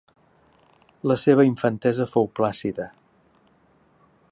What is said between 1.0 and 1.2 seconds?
La